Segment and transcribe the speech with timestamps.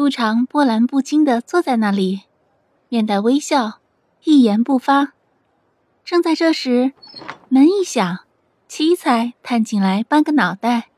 [0.00, 2.22] 杜长波澜不惊的坐在那里，
[2.88, 3.80] 面带微笑，
[4.24, 5.12] 一言不发。
[6.06, 6.94] 正在这时，
[7.50, 8.20] 门一响，
[8.66, 10.88] 七彩探进来半个脑袋，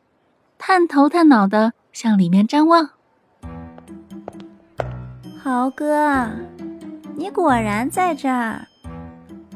[0.56, 2.90] 探头探脑的向里面张望。
[5.42, 6.30] 豪哥，
[7.16, 8.68] 你果然在这儿？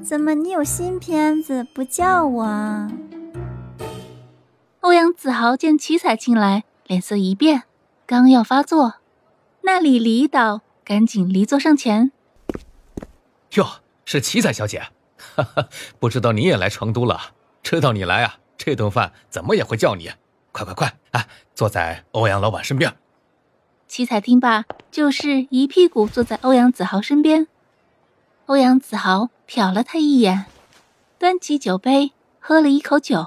[0.02, 2.88] 怎么你有新片子不叫我？
[4.80, 7.62] 欧阳子豪见七彩进来，脸色一变，
[8.06, 8.94] 刚要发作。
[9.66, 12.12] 那里离岛赶紧离座上前。
[13.54, 13.66] 哟，
[14.04, 14.84] 是七彩小姐，
[15.34, 17.32] 哈哈，不知道你也来成都了。
[17.64, 20.12] 知道你来啊，这顿饭怎么也会叫你。
[20.52, 22.94] 快快快，啊，坐在欧阳老板身边。
[23.88, 27.48] 七彩听罢，就是一屁股坐在欧阳子豪身边。
[28.46, 30.44] 欧阳子豪瞟了他一眼，
[31.18, 33.26] 端起酒杯喝了一口酒。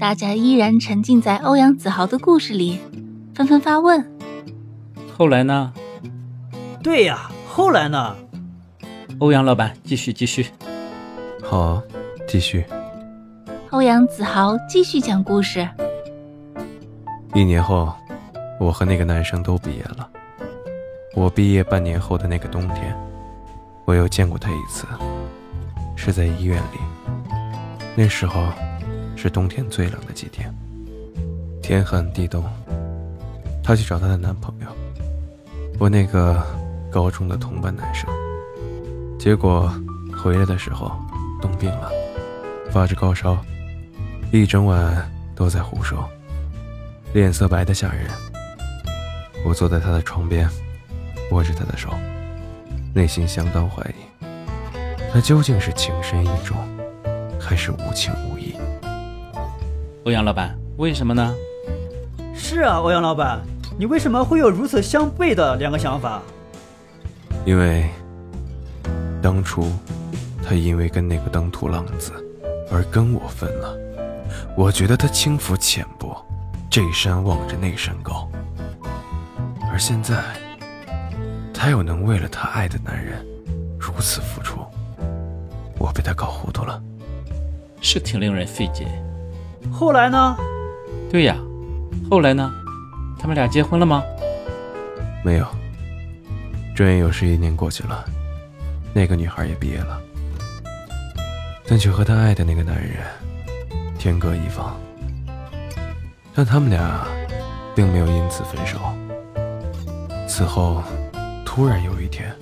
[0.00, 2.80] 大家依然沉浸在欧阳子豪的故事里，
[3.36, 4.17] 纷纷发问。
[5.18, 5.72] 后来呢？
[6.80, 8.14] 对呀，后来呢？
[9.18, 10.46] 欧阳老板，继续继续。
[11.42, 11.82] 好，
[12.28, 12.64] 继续。
[13.70, 15.68] 欧阳子豪继续讲故事。
[17.34, 17.92] 一年后，
[18.60, 20.08] 我和那个男生都毕业了。
[21.16, 22.96] 我毕业半年后的那个冬天，
[23.86, 24.86] 我又见过他一次，
[25.96, 26.78] 是在医院里。
[27.96, 28.46] 那时候
[29.16, 30.54] 是冬天最冷的几天，
[31.60, 32.44] 天寒地冻。
[33.64, 34.68] 她去找她的男朋友。
[35.78, 36.44] 我那个
[36.90, 38.10] 高中的同班男生，
[39.16, 39.72] 结果
[40.12, 40.90] 回来的时候
[41.40, 41.88] 冻病了，
[42.68, 43.38] 发着高烧，
[44.32, 46.04] 一整晚都在胡说，
[47.12, 48.10] 脸色白的吓人。
[49.44, 50.50] 我坐在他的床边，
[51.30, 51.90] 握着他的手，
[52.92, 54.26] 内心相当怀疑，
[55.12, 56.56] 他究竟是情深意重，
[57.38, 58.56] 还是无情无义？
[60.04, 61.32] 欧阳老板，为什么呢？
[62.34, 63.40] 是啊，欧阳老板。
[63.80, 66.20] 你为什么会有如此相悖的两个想法？
[67.46, 67.88] 因为
[69.22, 69.70] 当初
[70.42, 72.10] 他因为跟那个登徒浪子
[72.72, 73.78] 而跟我分了，
[74.56, 76.26] 我觉得他轻浮浅薄，
[76.68, 78.28] 这山望着那山高。
[79.70, 80.24] 而现在
[81.54, 83.24] 他又能为了他爱的男人
[83.78, 84.58] 如此付出，
[85.78, 86.82] 我被他搞糊涂了，
[87.80, 88.88] 是挺令人费解。
[89.70, 90.36] 后来呢？
[91.08, 91.36] 对呀，
[92.10, 92.52] 后来呢？
[93.18, 94.02] 他们俩结婚了吗？
[95.24, 95.46] 没有。
[96.74, 98.04] 转眼又是一年过去了，
[98.94, 100.00] 那个女孩也毕业了，
[101.66, 102.98] 但却和她爱的那个男人
[103.98, 104.78] 天各一方。
[106.32, 107.04] 但他们俩
[107.74, 108.78] 并没有因此分手。
[110.28, 110.84] 此后，
[111.44, 112.32] 突然有一天，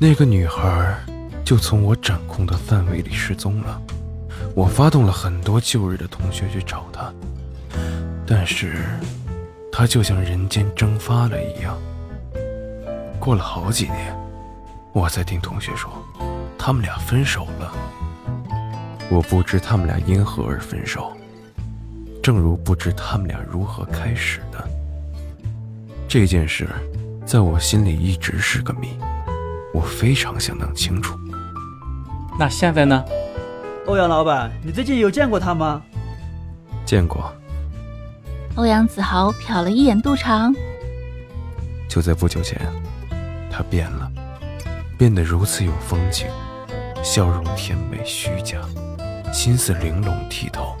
[0.00, 0.96] 那个女孩
[1.44, 3.82] 就从我掌控的范围里失踪了。
[4.54, 7.12] 我发动了很多旧日的同学去找她，
[8.26, 8.76] 但是。
[9.78, 11.76] 他就像人间蒸发了一样。
[13.20, 14.18] 过了好几年，
[14.94, 15.92] 我才听同学说，
[16.56, 17.70] 他们俩分手了。
[19.10, 21.14] 我不知他们俩因何而分手，
[22.22, 24.66] 正如不知他们俩如何开始的。
[26.08, 26.66] 这件事，
[27.26, 28.98] 在我心里一直是个谜，
[29.74, 31.18] 我非常想弄清楚。
[32.38, 33.04] 那现在呢？
[33.84, 35.82] 欧阳老板，你最近有见过他吗？
[36.86, 37.30] 见过。
[38.56, 40.54] 欧阳子豪瞟了一眼杜长，
[41.90, 42.58] 就在不久前，
[43.50, 44.10] 他变了，
[44.96, 46.26] 变得如此有风情，
[47.02, 48.56] 笑容甜美虚假，
[49.30, 50.74] 心思玲珑剔透，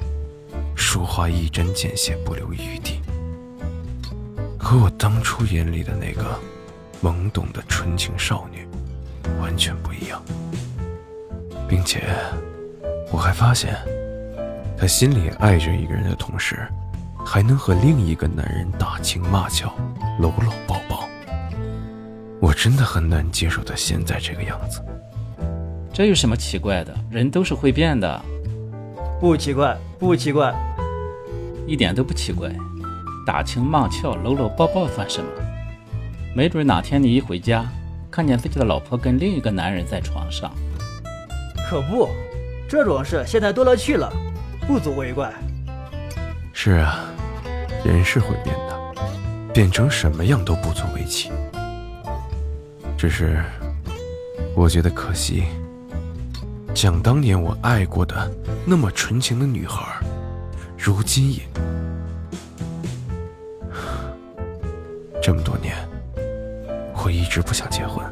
[0.74, 3.02] 说话一针见血不留余地，
[4.58, 6.40] 和我当初眼里的那个
[7.02, 8.66] 懵懂的纯情少女
[9.38, 10.22] 完全不一样，
[11.68, 12.04] 并且
[13.12, 13.76] 我还发现，
[14.78, 16.66] 他心里爱着一个人的同时。
[17.28, 19.68] 还能和另一个男人打情骂俏、
[20.20, 21.08] 搂搂抱抱，
[22.40, 24.80] 我真的很难接受他现在这个样子。
[25.92, 26.96] 这有什么奇怪的？
[27.10, 28.22] 人都是会变的，
[29.20, 30.54] 不奇怪，不奇怪，
[31.66, 32.48] 一点都不奇怪。
[33.26, 35.28] 打情骂俏、搂搂抱抱算什么？
[36.32, 37.66] 没准哪天你一回家，
[38.08, 40.54] 看见自己的老婆跟另一个男人在床上，
[41.68, 42.08] 可不，
[42.68, 44.12] 这种事现在多了去了，
[44.64, 45.34] 不足为怪。
[46.52, 47.12] 是啊。
[47.86, 48.94] 人是会变的，
[49.54, 51.30] 变成什么样都不足为奇。
[52.98, 53.42] 只是
[54.54, 55.44] 我觉得可惜，
[56.74, 58.30] 想当年我爱过的
[58.64, 59.84] 那么纯情的女孩，
[60.76, 61.42] 如今也
[65.22, 65.76] 这么多年，
[67.04, 68.04] 我一直不想结婚。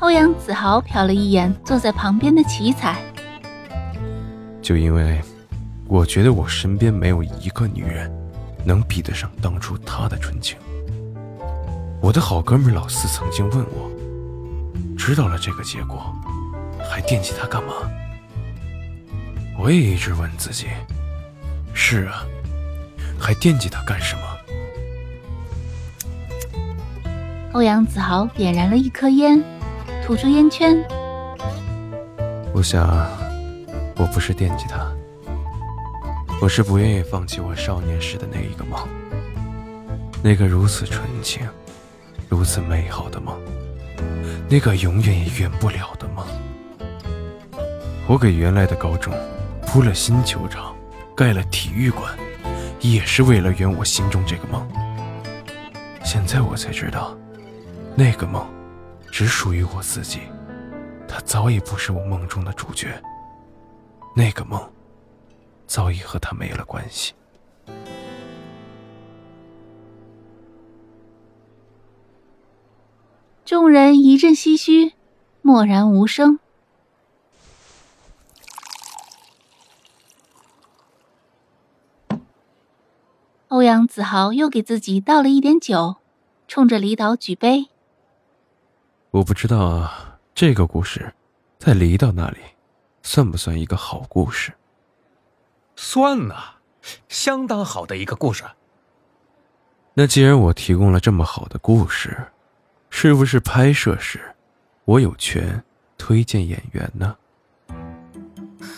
[0.00, 2.96] 欧阳子豪瞟了一眼坐在旁边的奇才，
[4.62, 5.20] 就因为
[5.88, 8.12] 我觉得我身边没有一个女人
[8.62, 10.58] 能比得上当初她的纯情。
[12.00, 13.90] 我的好哥们老四曾经问我，
[14.98, 16.14] 知道了这个结果，
[16.90, 17.72] 还惦记她干嘛？
[19.58, 20.66] 我也一直问自己，
[21.72, 22.22] 是啊，
[23.18, 24.22] 还惦记她干什么？
[27.54, 29.42] 欧阳子豪点燃了一颗烟，
[30.04, 30.76] 吐出烟圈。
[32.52, 32.86] 我想，
[33.96, 34.86] 我不是惦记她，
[36.40, 38.88] 我是不愿意放弃我少年时的那一个梦，
[40.22, 41.46] 那个如此纯情。
[42.28, 43.40] 如此美好的梦，
[44.50, 46.24] 那个永远也圆不了的梦。
[48.06, 49.12] 我给原来的高中
[49.62, 50.76] 铺了新球场，
[51.16, 52.14] 盖了体育馆，
[52.80, 54.68] 也是为了圆我心中这个梦。
[56.04, 57.16] 现在我才知道，
[57.96, 58.46] 那个梦
[59.10, 60.20] 只属于我自己，
[61.08, 62.88] 它早已不是我梦中的主角。
[64.14, 64.60] 那个梦
[65.68, 67.14] 早已和他没了关系。
[73.44, 74.94] 众人一阵唏嘘，
[75.42, 76.40] 默然无声。
[83.48, 85.96] 欧阳子豪又给自己倒了一点酒，
[86.46, 87.68] 冲着李导举杯。
[89.10, 89.90] 我不知道
[90.34, 91.14] 这个故事，
[91.58, 92.38] 在李导那里，
[93.02, 94.52] 算不算一个好故事？
[95.80, 96.34] 算呐，
[97.08, 98.42] 相当好的一个故事。
[99.94, 102.18] 那既然我提供了这么好的故事，
[102.90, 104.20] 是不是拍摄时，
[104.84, 105.62] 我有权
[105.96, 107.16] 推荐演员呢？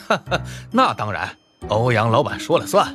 [0.06, 1.34] 哈哈，那当然，
[1.68, 2.94] 欧阳老板说了算。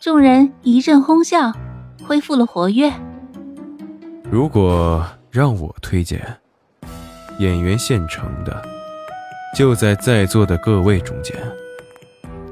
[0.00, 1.52] 众人一阵哄笑，
[2.06, 2.92] 恢复了活跃。
[4.30, 6.38] 如果让我推荐
[7.40, 8.64] 演员，现成的
[9.56, 11.36] 就在在座的各位中间。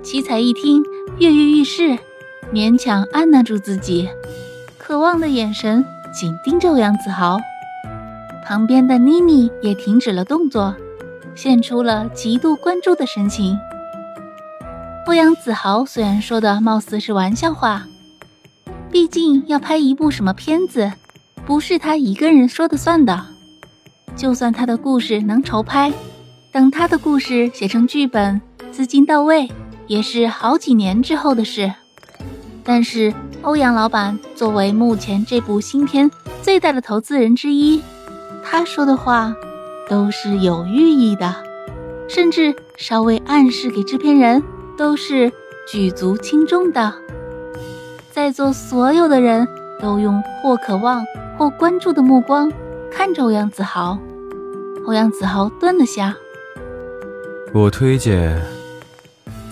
[0.04, 0.84] 七彩一听，
[1.18, 1.98] 跃跃欲试，
[2.52, 4.06] 勉强按捺住自己
[4.76, 5.82] 渴望的眼神。
[6.12, 7.38] 紧盯着欧阳子豪，
[8.46, 10.72] 旁边的妮妮也停止了动作，
[11.34, 13.58] 现出了极度关注的神情。
[15.06, 17.84] 欧阳子豪虽然说的貌似是玩笑话，
[18.92, 20.92] 毕竟要拍一部什么片子，
[21.46, 23.24] 不是他一个人说的算的。
[24.14, 25.92] 就算他的故事能筹拍，
[26.52, 28.40] 等他的故事写成剧本，
[28.70, 29.50] 资金到位，
[29.86, 31.72] 也是好几年之后的事。
[32.62, 33.12] 但是。
[33.44, 36.10] 欧阳老板作为目前这部新片
[36.40, 37.82] 最大的投资人之一，
[38.42, 39.36] 他说的话
[39.86, 41.34] 都是有寓意的，
[42.08, 44.42] 甚至稍微暗示给制片人
[44.78, 45.31] 都是
[45.69, 46.94] 举足轻重的。
[48.10, 49.46] 在座所有的人
[49.78, 51.04] 都用或渴望
[51.36, 52.50] 或关注的目光
[52.90, 53.98] 看着欧阳子豪。
[54.86, 56.16] 欧阳子豪顿了下，
[57.52, 58.40] 我推荐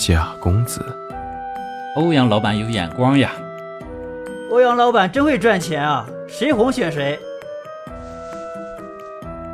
[0.04, 0.84] 贾公子。
[1.94, 3.30] 欧阳老板有眼光呀。
[4.50, 6.04] 欧阳老板真会赚钱啊！
[6.26, 7.16] 谁红选谁。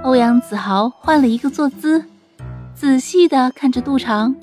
[0.03, 2.03] 欧阳子豪换了一个坐姿，
[2.75, 4.35] 仔细的看着杜长。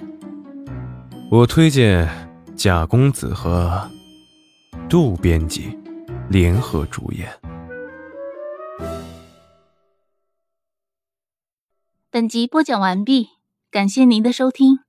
[1.32, 2.08] 我推荐
[2.56, 3.90] 贾公子和
[4.88, 5.76] 杜编辑
[6.30, 7.28] 联合主演。
[12.12, 13.30] 本集播讲完毕，
[13.72, 14.85] 感谢您的收听。